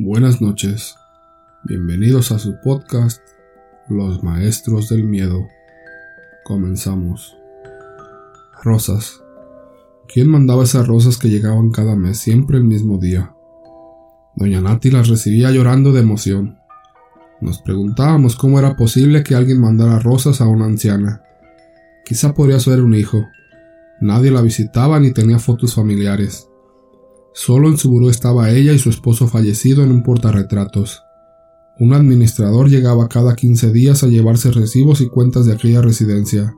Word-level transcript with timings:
Buenas 0.00 0.40
noches. 0.40 0.94
Bienvenidos 1.64 2.30
a 2.30 2.38
su 2.38 2.60
podcast 2.62 3.20
Los 3.88 4.22
Maestros 4.22 4.88
del 4.90 5.02
Miedo. 5.02 5.48
Comenzamos. 6.44 7.36
Rosas. 8.62 9.20
¿Quién 10.06 10.28
mandaba 10.28 10.62
esas 10.62 10.86
rosas 10.86 11.18
que 11.18 11.28
llegaban 11.28 11.72
cada 11.72 11.96
mes, 11.96 12.18
siempre 12.18 12.58
el 12.58 12.62
mismo 12.62 12.98
día? 12.98 13.34
Doña 14.36 14.60
Nati 14.60 14.92
las 14.92 15.08
recibía 15.08 15.50
llorando 15.50 15.90
de 15.92 15.98
emoción. 15.98 16.60
Nos 17.40 17.60
preguntábamos 17.60 18.36
cómo 18.36 18.60
era 18.60 18.76
posible 18.76 19.24
que 19.24 19.34
alguien 19.34 19.60
mandara 19.60 19.98
rosas 19.98 20.40
a 20.40 20.46
una 20.46 20.66
anciana. 20.66 21.24
Quizá 22.04 22.34
podría 22.34 22.60
ser 22.60 22.82
un 22.82 22.94
hijo. 22.94 23.26
Nadie 24.00 24.30
la 24.30 24.42
visitaba 24.42 25.00
ni 25.00 25.10
tenía 25.10 25.40
fotos 25.40 25.74
familiares. 25.74 26.48
Solo 27.40 27.68
en 27.68 27.78
su 27.78 27.88
buró 27.88 28.10
estaba 28.10 28.50
ella 28.50 28.72
y 28.72 28.80
su 28.80 28.90
esposo 28.90 29.28
fallecido 29.28 29.84
en 29.84 29.92
un 29.92 30.02
portarretratos. 30.02 31.04
Un 31.78 31.92
administrador 31.92 32.68
llegaba 32.68 33.06
cada 33.06 33.36
15 33.36 33.70
días 33.70 34.02
a 34.02 34.08
llevarse 34.08 34.50
recibos 34.50 35.00
y 35.00 35.08
cuentas 35.08 35.46
de 35.46 35.52
aquella 35.52 35.80
residencia. 35.80 36.56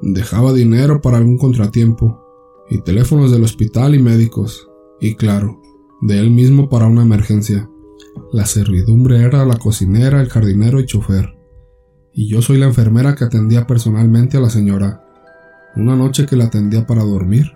Dejaba 0.00 0.54
dinero 0.54 1.02
para 1.02 1.18
algún 1.18 1.36
contratiempo, 1.36 2.18
y 2.70 2.80
teléfonos 2.80 3.30
del 3.30 3.44
hospital 3.44 3.94
y 3.94 3.98
médicos, 3.98 4.66
y 5.02 5.16
claro, 5.16 5.60
de 6.00 6.18
él 6.18 6.30
mismo 6.30 6.70
para 6.70 6.86
una 6.86 7.02
emergencia. 7.02 7.68
La 8.32 8.46
servidumbre 8.46 9.20
era 9.20 9.44
la 9.44 9.58
cocinera, 9.58 10.22
el 10.22 10.30
jardinero 10.30 10.80
y 10.80 10.86
chofer. 10.86 11.36
Y 12.14 12.30
yo 12.30 12.40
soy 12.40 12.56
la 12.56 12.68
enfermera 12.68 13.14
que 13.14 13.24
atendía 13.24 13.66
personalmente 13.66 14.38
a 14.38 14.40
la 14.40 14.48
señora. 14.48 15.04
Una 15.76 15.94
noche 15.94 16.24
que 16.24 16.36
la 16.36 16.46
atendía 16.46 16.86
para 16.86 17.04
dormir, 17.04 17.55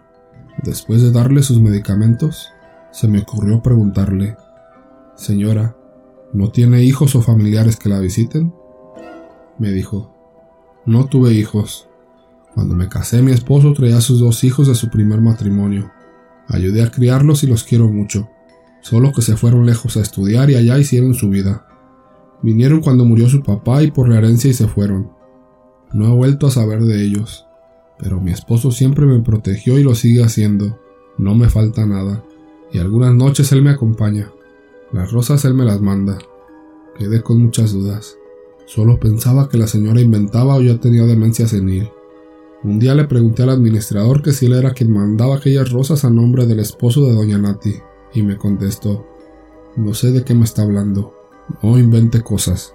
Después 0.63 1.01
de 1.01 1.11
darle 1.11 1.43
sus 1.43 1.59
medicamentos, 1.59 2.53
se 2.91 3.09
me 3.09 3.21
ocurrió 3.21 3.63
preguntarle, 3.63 4.37
Señora, 5.17 5.75
¿no 6.35 6.51
tiene 6.51 6.83
hijos 6.83 7.15
o 7.15 7.23
familiares 7.23 7.77
que 7.77 7.89
la 7.89 7.99
visiten? 7.99 8.53
Me 9.59 9.71
dijo, 9.71 10.15
No 10.85 11.07
tuve 11.07 11.33
hijos. 11.33 11.89
Cuando 12.55 12.75
me 12.75 12.89
casé 12.89 13.23
mi 13.23 13.33
esposo 13.33 13.73
traía 13.73 13.97
a 13.97 14.03
sus 14.03 14.21
dos 14.21 14.45
hijos 14.45 14.67
de 14.67 14.75
su 14.75 14.91
primer 14.91 15.23
matrimonio. 15.23 15.93
Ayudé 16.47 16.83
a 16.83 16.91
criarlos 16.91 17.43
y 17.43 17.47
los 17.47 17.65
quiero 17.65 17.89
mucho, 17.89 18.29
solo 18.83 19.13
que 19.13 19.23
se 19.23 19.37
fueron 19.37 19.65
lejos 19.65 19.97
a 19.97 20.01
estudiar 20.01 20.51
y 20.51 20.57
allá 20.57 20.79
hicieron 20.79 21.15
su 21.15 21.31
vida. 21.31 21.67
Vinieron 22.43 22.81
cuando 22.81 23.07
murió 23.07 23.31
su 23.31 23.43
papá 23.43 23.83
y 23.83 23.91
por 23.93 24.11
la 24.11 24.19
herencia 24.19 24.51
y 24.51 24.55
se 24.55 24.69
fueron. 24.69 25.11
No 25.95 26.07
he 26.07 26.15
vuelto 26.15 26.49
a 26.49 26.51
saber 26.51 26.83
de 26.83 27.03
ellos 27.03 27.47
pero 28.01 28.21
mi 28.21 28.33
esposo 28.33 28.71
siempre 28.71 29.07
me 29.07 29.21
protegió 29.21 29.79
y 29.79 29.83
lo 29.83 29.95
sigue 29.95 30.25
haciendo. 30.25 30.79
No 31.19 31.35
me 31.35 31.49
falta 31.49 31.85
nada, 31.87 32.25
y 32.73 32.79
algunas 32.79 33.15
noches 33.15 33.53
él 33.53 33.63
me 33.63 33.71
acompaña. 33.71 34.33
Las 34.93 35.13
rosas 35.13 35.45
él 35.45 35.55
me 35.55 35.65
las 35.65 35.81
manda. 35.81 36.19
Quedé 36.99 37.23
con 37.23 37.43
muchas 37.43 37.73
dudas. 37.73 38.17
Solo 38.67 38.99
pensaba 38.99 39.49
que 39.49 39.59
la 39.59 39.67
señora 39.67 40.01
inventaba 40.01 40.57
o 40.57 40.63
ya 40.63 40.79
tenía 40.79 41.05
demencia 41.05 41.47
senil. 41.47 41.91
Un 42.63 42.79
día 42.79 42.95
le 42.95 43.05
pregunté 43.05 43.43
al 43.43 43.51
administrador 43.51 44.23
que 44.23 44.33
si 44.33 44.47
él 44.47 44.53
era 44.53 44.73
quien 44.73 44.93
mandaba 44.93 45.37
aquellas 45.37 45.71
rosas 45.71 46.05
a 46.05 46.11
nombre 46.11 46.47
del 46.47 46.61
esposo 46.61 47.07
de 47.07 47.15
doña 47.15 47.39
Nati, 47.39 47.75
y 48.13 48.23
me 48.23 48.37
contestó, 48.37 49.07
no 49.77 49.95
sé 49.95 50.13
de 50.13 50.25
qué 50.25 50.35
me 50.35 50.45
está 50.45 50.63
hablando, 50.63 51.15
no 51.63 51.79
invente 51.79 52.23
cosas. 52.23 52.75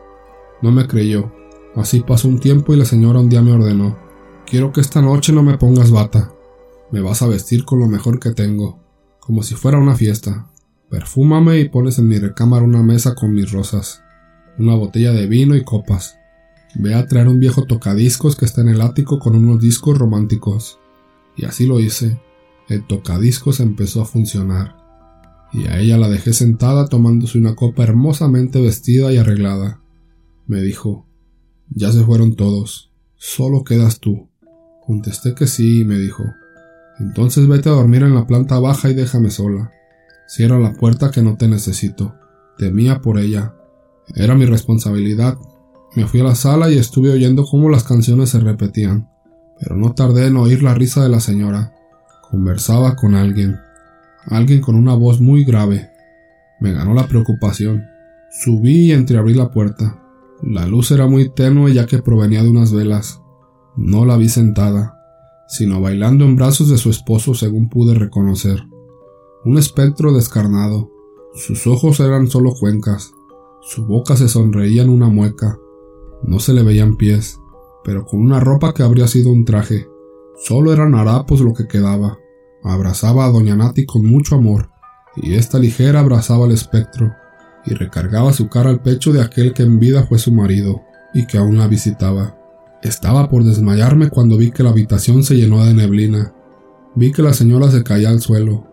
No 0.62 0.72
me 0.72 0.88
creyó. 0.88 1.32
Así 1.76 2.02
pasó 2.02 2.28
un 2.28 2.40
tiempo 2.40 2.74
y 2.74 2.78
la 2.78 2.86
señora 2.86 3.20
un 3.20 3.30
día 3.30 3.42
me 3.42 3.52
ordenó, 3.52 3.98
Quiero 4.48 4.72
que 4.72 4.80
esta 4.80 5.02
noche 5.02 5.34
no 5.34 5.42
me 5.42 5.58
pongas 5.58 5.90
bata. 5.90 6.32
Me 6.92 7.02
vas 7.02 7.24
a 7.24 7.28
vestir 7.28 7.66
con 7.66 7.80
lo 7.80 7.88
mejor 7.88 8.20
que 8.20 8.32
tengo, 8.32 8.80
como 9.20 9.42
si 9.42 9.56
fuera 9.56 9.80
una 9.80 9.96
fiesta. 9.96 10.52
Perfúmame 10.90 11.60
y 11.60 11.70
pones 11.70 11.98
en 11.98 12.08
mi 12.08 12.20
recámara 12.20 12.64
una 12.64 12.84
mesa 12.84 13.16
con 13.16 13.34
mis 13.34 13.52
rosas, 13.52 14.04
una 14.60 14.76
botella 14.76 15.14
de 15.14 15.26
vino 15.26 15.56
y 15.56 15.64
copas. 15.64 16.20
Ve 16.76 16.94
a 16.94 17.08
traer 17.08 17.28
un 17.28 17.40
viejo 17.40 17.64
tocadiscos 17.64 18.36
que 18.36 18.46
está 18.46 18.62
en 18.62 18.70
el 18.70 18.82
ático 18.82 19.18
con 19.18 19.36
unos 19.36 19.60
discos 19.60 19.98
románticos. 19.98 20.78
Y 21.36 21.46
así 21.46 21.66
lo 21.66 21.80
hice. 21.80 22.22
El 22.70 22.86
tocadiscos 22.86 23.60
empezó 23.60 24.04
a 24.04 24.06
funcionar. 24.06 24.76
Y 25.54 25.66
a 25.68 25.80
ella 25.80 25.98
la 25.98 26.08
dejé 26.08 26.34
sentada 26.34 26.88
tomándose 26.88 27.40
una 27.40 27.56
copa 27.56 27.82
hermosamente 27.82 28.62
vestida 28.62 29.12
y 29.12 29.18
arreglada. 29.18 29.82
Me 30.46 30.62
dijo, 30.62 31.08
ya 31.70 31.92
se 31.92 32.04
fueron 32.04 32.36
todos, 32.36 32.92
solo 33.16 33.64
quedas 33.64 34.00
tú. 34.00 34.30
Contesté 34.86 35.34
que 35.34 35.48
sí 35.48 35.82
y 35.82 35.86
me 35.86 35.98
dijo, 35.98 36.24
entonces 37.00 37.48
vete 37.48 37.70
a 37.70 37.74
dormir 37.74 38.04
en 38.04 38.16
la 38.16 38.26
planta 38.26 38.60
baja 38.60 38.90
y 38.90 38.94
déjame 38.94 39.30
sola. 39.30 39.72
Cierra 40.28 40.60
la 40.60 40.74
puerta 40.74 41.12
que 41.12 41.22
no 41.22 41.36
te 41.36 41.48
necesito. 41.48 42.16
Temía 42.58 43.02
por 43.02 43.20
ella. 43.20 43.54
Era 44.16 44.36
mi 44.36 44.46
responsabilidad. 44.46 45.38
Me 45.96 46.08
fui 46.08 46.22
a 46.22 46.24
la 46.24 46.36
sala 46.36 46.70
y 46.70 46.78
estuve 46.78 47.10
oyendo 47.12 47.46
cómo 47.46 47.70
las 47.70 47.84
canciones 47.84 48.30
se 48.30 48.40
repetían, 48.40 49.10
pero 49.60 49.76
no 49.76 49.94
tardé 49.94 50.28
en 50.28 50.38
oír 50.38 50.64
la 50.64 50.74
risa 50.74 51.04
de 51.04 51.10
la 51.10 51.20
señora. 51.20 51.74
Conversaba 52.30 52.96
con 52.96 53.16
alguien, 53.16 53.60
alguien 54.28 54.62
con 54.62 54.76
una 54.76 54.94
voz 54.94 55.22
muy 55.22 55.44
grave. 55.44 55.90
Me 56.60 56.74
ganó 56.74 56.94
la 56.94 57.08
preocupación. 57.08 57.86
Subí 58.30 58.88
y 58.88 58.92
entreabrí 58.92 59.34
la 59.34 59.52
puerta. 59.52 60.02
La 60.44 60.66
luz 60.66 60.92
era 60.92 61.08
muy 61.08 61.30
tenue 61.34 61.74
ya 61.74 61.86
que 61.86 62.02
provenía 62.02 62.44
de 62.44 62.50
unas 62.50 62.74
velas. 62.74 63.22
No 63.78 64.06
la 64.06 64.16
vi 64.16 64.30
sentada, 64.30 64.98
sino 65.48 65.82
bailando 65.82 66.24
en 66.24 66.36
brazos 66.36 66.70
de 66.70 66.78
su 66.78 66.90
esposo 66.90 67.34
según 67.34 67.70
pude 67.70 67.94
reconocer. 67.94 68.64
Un 69.44 69.58
espectro 69.58 70.14
descarnado. 70.14 70.92
Sus 71.34 71.68
ojos 71.68 72.00
eran 72.00 72.28
solo 72.28 72.54
cuencas. 72.58 73.12
Su 73.62 73.86
boca 73.86 74.16
se 74.16 74.30
sonreía 74.30 74.84
en 74.84 74.90
una 74.90 75.08
mueca. 75.08 75.58
No 76.24 76.40
se 76.40 76.54
le 76.54 76.64
veían 76.64 76.96
pies, 76.96 77.40
pero 77.84 78.06
con 78.06 78.22
una 78.22 78.40
ropa 78.40 78.74
que 78.74 78.84
habría 78.84 79.08
sido 79.08 79.32
un 79.32 79.44
traje. 79.44 79.88
Solo 80.38 80.72
eran 80.72 80.96
harapos 80.96 81.42
lo 81.42 81.54
que 81.54 81.68
quedaba. 81.68 82.18
Abrazaba 82.64 83.26
a 83.26 83.30
doña 83.30 83.56
Nati 83.56 83.86
con 83.86 84.06
mucho 84.06 84.36
amor, 84.36 84.70
y 85.18 85.36
esta 85.36 85.60
ligera 85.60 86.00
abrazaba 86.00 86.46
al 86.46 86.52
espectro, 86.52 87.12
y 87.66 87.74
recargaba 87.74 88.34
su 88.34 88.48
cara 88.48 88.70
al 88.70 88.82
pecho 88.82 89.12
de 89.12 89.22
aquel 89.22 89.54
que 89.54 89.64
en 89.64 89.80
vida 89.80 90.06
fue 90.08 90.18
su 90.18 90.32
marido, 90.32 90.82
y 91.14 91.28
que 91.28 91.38
aún 91.38 91.58
la 91.58 91.68
visitaba. 91.68 92.38
Estaba 92.82 93.30
por 93.30 93.44
desmayarme 93.44 94.10
cuando 94.10 94.38
vi 94.38 94.52
que 94.52 94.64
la 94.64 94.70
habitación 94.70 95.24
se 95.24 95.36
llenó 95.36 95.66
de 95.66 95.74
neblina. 95.74 96.34
Vi 96.96 97.12
que 97.12 97.22
la 97.22 97.34
señora 97.34 97.72
se 97.72 97.84
caía 97.84 98.10
al 98.10 98.22
suelo. 98.22 98.68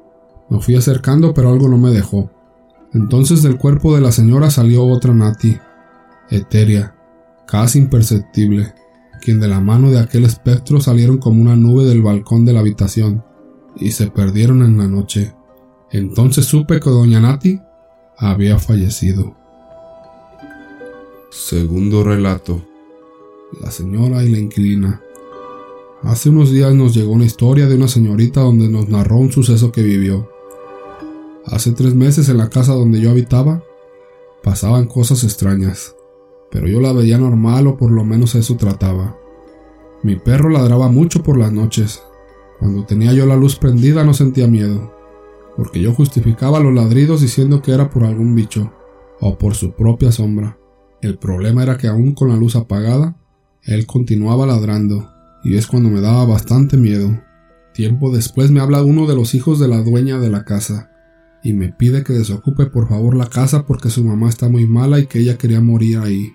Me 0.48 0.60
fui 0.60 0.76
acercando 0.76 1.32
pero 1.34 1.50
algo 1.50 1.68
no 1.68 1.78
me 1.78 1.90
dejó. 1.90 2.30
Entonces 2.92 3.42
del 3.42 3.56
cuerpo 3.56 3.94
de 3.94 4.02
la 4.02 4.12
señora 4.12 4.50
salió 4.50 4.84
otra 4.84 5.14
Nati, 5.14 5.56
etérea, 6.28 6.94
casi 7.46 7.78
imperceptible, 7.78 8.74
quien 9.22 9.40
de 9.40 9.48
la 9.48 9.60
mano 9.60 9.90
de 9.90 9.98
aquel 9.98 10.24
espectro 10.24 10.80
salieron 10.80 11.16
como 11.16 11.40
una 11.40 11.56
nube 11.56 11.84
del 11.84 12.02
balcón 12.02 12.44
de 12.44 12.52
la 12.52 12.60
habitación 12.60 13.24
y 13.76 13.92
se 13.92 14.08
perdieron 14.08 14.62
en 14.62 14.76
la 14.76 14.88
noche. 14.88 15.34
Entonces 15.90 16.44
supe 16.44 16.80
que 16.80 16.90
doña 16.90 17.20
Nati 17.20 17.60
había 18.18 18.58
fallecido. 18.58 19.34
Segundo 21.30 22.04
relato 22.04 22.71
la 23.60 23.70
señora 23.70 24.24
y 24.24 24.30
la 24.30 24.38
inquilina. 24.38 25.02
Hace 26.02 26.30
unos 26.30 26.50
días 26.50 26.74
nos 26.74 26.94
llegó 26.94 27.12
una 27.12 27.24
historia 27.24 27.68
de 27.68 27.76
una 27.76 27.88
señorita 27.88 28.40
donde 28.40 28.68
nos 28.68 28.88
narró 28.88 29.18
un 29.18 29.30
suceso 29.30 29.70
que 29.70 29.82
vivió. 29.82 30.28
Hace 31.46 31.72
tres 31.72 31.94
meses 31.94 32.28
en 32.28 32.38
la 32.38 32.48
casa 32.48 32.72
donde 32.72 33.00
yo 33.00 33.10
habitaba 33.10 33.62
pasaban 34.42 34.86
cosas 34.86 35.22
extrañas, 35.22 35.94
pero 36.50 36.66
yo 36.66 36.80
la 36.80 36.92
veía 36.92 37.18
normal 37.18 37.66
o 37.66 37.76
por 37.76 37.92
lo 37.92 38.04
menos 38.04 38.34
eso 38.34 38.56
trataba. 38.56 39.16
Mi 40.02 40.16
perro 40.16 40.48
ladraba 40.48 40.88
mucho 40.88 41.22
por 41.22 41.38
las 41.38 41.52
noches. 41.52 42.02
Cuando 42.58 42.84
tenía 42.84 43.12
yo 43.12 43.26
la 43.26 43.36
luz 43.36 43.56
prendida 43.56 44.04
no 44.04 44.14
sentía 44.14 44.48
miedo, 44.48 44.92
porque 45.56 45.80
yo 45.80 45.92
justificaba 45.92 46.60
los 46.60 46.74
ladridos 46.74 47.20
diciendo 47.20 47.62
que 47.62 47.72
era 47.72 47.90
por 47.90 48.04
algún 48.04 48.34
bicho 48.34 48.72
o 49.20 49.38
por 49.38 49.54
su 49.54 49.72
propia 49.72 50.10
sombra. 50.10 50.58
El 51.00 51.18
problema 51.18 51.62
era 51.62 51.78
que 51.78 51.88
aún 51.88 52.12
con 52.14 52.28
la 52.28 52.36
luz 52.36 52.56
apagada 52.56 53.21
él 53.64 53.86
continuaba 53.86 54.46
ladrando, 54.46 55.10
y 55.44 55.56
es 55.56 55.66
cuando 55.66 55.88
me 55.88 56.00
daba 56.00 56.24
bastante 56.24 56.76
miedo. 56.76 57.20
Tiempo 57.72 58.14
después 58.14 58.50
me 58.50 58.60
habla 58.60 58.82
uno 58.82 59.06
de 59.06 59.14
los 59.14 59.34
hijos 59.34 59.58
de 59.60 59.68
la 59.68 59.82
dueña 59.82 60.18
de 60.18 60.30
la 60.30 60.44
casa, 60.44 60.90
y 61.42 61.52
me 61.52 61.70
pide 61.70 62.04
que 62.04 62.12
desocupe 62.12 62.66
por 62.66 62.88
favor 62.88 63.16
la 63.16 63.26
casa 63.26 63.66
porque 63.66 63.90
su 63.90 64.04
mamá 64.04 64.28
está 64.28 64.48
muy 64.48 64.66
mala 64.66 64.98
y 64.98 65.06
que 65.06 65.20
ella 65.20 65.38
quería 65.38 65.60
morir 65.60 65.98
ahí. 65.98 66.32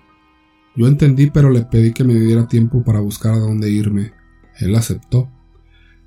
Yo 0.76 0.86
entendí 0.86 1.30
pero 1.30 1.50
le 1.50 1.62
pedí 1.62 1.92
que 1.92 2.04
me 2.04 2.14
diera 2.14 2.46
tiempo 2.46 2.82
para 2.84 3.00
buscar 3.00 3.34
a 3.34 3.38
dónde 3.38 3.70
irme. 3.70 4.12
Él 4.58 4.74
aceptó. 4.74 5.30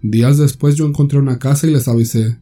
Días 0.02 0.38
después 0.38 0.76
yo 0.76 0.86
encontré 0.88 1.20
una 1.20 1.40
casa 1.40 1.68
y 1.68 1.72
les 1.72 1.88
avisé, 1.88 2.40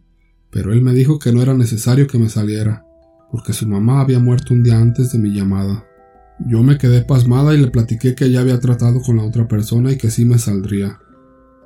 pero 0.49 0.73
él 0.73 0.81
me 0.81 0.93
dijo 0.93 1.19
que 1.19 1.31
no 1.31 1.41
era 1.41 1.53
necesario 1.53 2.07
que 2.07 2.17
me 2.17 2.29
saliera, 2.29 2.85
porque 3.31 3.53
su 3.53 3.67
mamá 3.67 4.01
había 4.01 4.19
muerto 4.19 4.53
un 4.53 4.63
día 4.63 4.77
antes 4.77 5.11
de 5.11 5.19
mi 5.19 5.33
llamada. 5.33 5.85
Yo 6.47 6.63
me 6.63 6.77
quedé 6.77 7.01
pasmada 7.01 7.53
y 7.53 7.57
le 7.57 7.67
platiqué 7.67 8.15
que 8.15 8.31
ya 8.31 8.39
había 8.39 8.59
tratado 8.59 9.01
con 9.01 9.17
la 9.17 9.23
otra 9.23 9.47
persona 9.47 9.91
y 9.91 9.97
que 9.97 10.09
sí 10.09 10.25
me 10.25 10.37
saldría. 10.37 10.99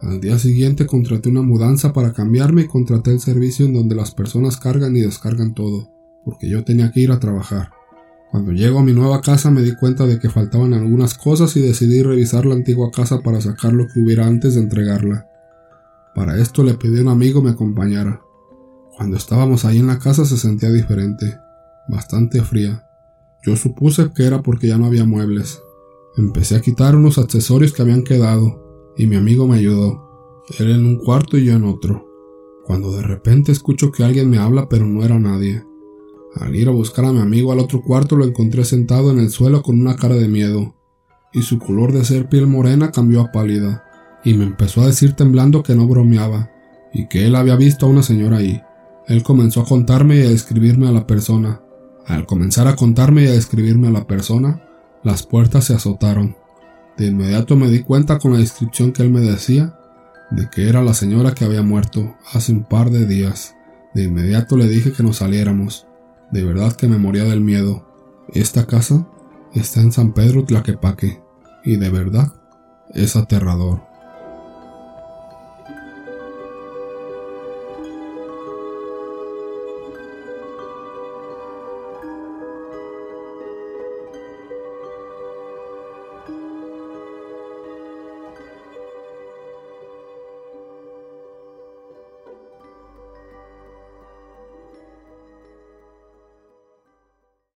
Al 0.02 0.20
día 0.20 0.38
siguiente 0.38 0.86
contraté 0.86 1.30
una 1.30 1.44
mudanza 1.44 1.94
para 1.94 2.12
cambiarme 2.12 2.64
y 2.64 2.68
contraté 2.68 3.12
el 3.12 3.20
servicio 3.20 3.66
en 3.66 3.74
donde 3.74 3.96
las 3.96 4.12
personas 4.12 4.58
cargan 4.58 4.96
y 4.98 5.02
descargan 5.02 5.54
todo. 5.54 5.90
porque 6.25 6.50
yo 6.50 6.64
tenía 6.64 6.90
que 6.92 7.02
ir 7.02 7.12
a 7.12 7.20
trabajar. 7.20 7.72
Cuando 8.31 8.54
llego 8.54 8.80
a 8.80 8.84
mi 8.84 8.94
nueva 8.94 9.20
casa 9.20 9.52
me 9.52 9.62
di 9.62 9.75
cuenta 9.75 10.06
de 10.08 10.20
que 10.20 10.30
faltaban 10.30 10.74
algunas 10.74 11.16
cosas 11.16 11.56
y 11.58 11.62
decidí 11.62 12.02
revisar 12.02 12.46
la 12.46 12.56
antigua 12.56 12.92
casa 12.92 13.20
para 13.20 13.42
sacar 13.42 13.74
lo 13.74 13.88
que 13.88 14.00
hubiera 14.00 14.25
antes 14.25 14.56
de 14.56 14.62
entregarla. 14.62 15.28
Para 16.16 16.38
esto 16.38 16.64
le 16.64 16.75
pedí 16.75 17.00
a 17.00 17.02
un 17.02 17.10
amigo 17.10 17.42
me 17.42 17.52
acompañara. 17.52 18.22
Cuando 18.96 19.18
estábamos 19.18 19.66
ahí 19.66 19.80
en 19.80 19.88
la 19.88 20.00
casa 20.00 20.24
se 20.24 20.38
sentía 20.38 20.72
diferente, 20.72 21.38
bastante 21.90 22.42
fría. 22.42 22.82
Yo 23.45 23.56
supuse 23.56 24.12
que 24.16 24.25
era 24.25 24.42
porque 24.42 24.68
ya 24.68 24.78
no 24.78 24.86
había 24.86 25.06
muebles. 25.06 25.62
Empecé 26.16 26.56
a 26.56 26.62
quitar 26.62 26.95
unos 26.95 27.18
accesorios 27.18 27.74
que 27.74 27.81
habían 27.81 28.04
quedado 28.04 28.94
y 28.95 29.07
mi 29.07 29.16
amigo 29.16 29.48
me 29.48 29.57
ayudó. 29.57 30.44
Él 30.60 30.72
en 30.72 30.86
un 30.86 30.98
cuarto 30.98 31.38
y 31.38 31.45
yo 31.45 31.54
en 31.54 31.66
otro. 31.66 32.07
Cuando 32.66 32.92
de 32.92 33.01
repente 33.01 33.51
escucho 33.51 33.92
que 33.92 34.04
alguien 34.04 34.30
me 34.30 34.38
habla 34.38 34.69
pero 34.69 34.86
no 34.86 35.04
era 35.04 35.19
nadie. 35.19 35.63
Al 36.36 36.56
ir 36.56 36.68
a 36.68 36.72
buscar 36.72 37.06
a 37.06 37.13
mi 37.13 37.19
amigo 37.19 37.51
al 37.51 37.60
otro 37.60 37.81
cuarto 37.81 38.16
lo 38.16 38.25
encontré 38.25 38.66
sentado 38.66 39.12
en 39.12 39.19
el 39.19 39.30
suelo 39.30 39.62
con 39.62 39.80
una 39.80 39.96
cara 39.96 40.16
de 40.16 40.28
miedo, 40.28 40.75
y 41.31 41.44
su 41.44 41.60
color 41.60 41.92
de 41.92 42.06
ser 42.06 42.28
piel 42.28 42.48
morena 42.48 42.92
cambió 42.92 43.22
a 43.22 43.31
pálida, 43.31 43.84
y 44.24 44.34
me 44.34 44.46
empezó 44.46 44.81
a 44.81 44.88
decir 44.88 45.13
temblando 45.13 45.62
que 45.62 45.75
no 45.75 45.88
bromeaba, 45.88 46.50
y 46.92 47.07
que 47.07 47.28
él 47.28 47.36
había 47.36 47.56
visto 47.56 47.86
a 47.86 47.89
una 47.89 48.01
señora 48.01 48.38
ahí. 48.38 48.62
Él 49.07 49.22
comenzó 49.22 49.62
a 49.62 49.66
contarme 49.66 50.18
y 50.18 50.22
a 50.22 50.30
describirme 50.30 50.88
a 50.88 50.92
la 50.92 51.06
persona. 51.06 51.62
Al 52.05 52.25
comenzar 52.25 52.67
a 52.67 52.75
contarme 52.75 53.23
y 53.23 53.27
a 53.27 53.31
describirme 53.31 53.88
a 53.88 53.91
la 53.91 54.07
persona, 54.07 54.61
las 55.03 55.23
puertas 55.23 55.65
se 55.65 55.73
azotaron. 55.73 56.35
De 56.97 57.07
inmediato 57.07 57.55
me 57.55 57.69
di 57.69 57.81
cuenta 57.81 58.19
con 58.19 58.33
la 58.33 58.39
descripción 58.39 58.91
que 58.91 59.03
él 59.03 59.09
me 59.09 59.21
decía 59.21 59.79
de 60.31 60.50
que 60.50 60.67
era 60.67 60.81
la 60.81 60.94
señora 60.94 61.33
que 61.33 61.45
había 61.45 61.61
muerto 61.61 62.15
hace 62.33 62.51
un 62.51 62.63
par 62.63 62.89
de 62.89 63.05
días. 63.05 63.55
De 63.94 64.03
inmediato 64.03 64.57
le 64.57 64.67
dije 64.67 64.91
que 64.91 65.03
nos 65.03 65.17
saliéramos, 65.17 65.88
de 66.31 66.44
verdad 66.44 66.73
que 66.73 66.88
me 66.88 66.97
moría 66.97 67.23
del 67.23 67.41
miedo. 67.41 67.85
Esta 68.33 68.65
casa 68.65 69.07
está 69.53 69.81
en 69.81 69.91
San 69.91 70.13
Pedro 70.13 70.45
Tlaquepaque 70.45 71.21
y 71.63 71.77
de 71.77 71.89
verdad 71.89 72.33
es 72.94 73.15
aterrador. 73.15 73.93